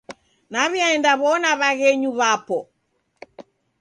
Naw'iaendaw'ona 0.51 1.49
w'aghenyu 1.59 2.09
w'apo. 2.17 2.59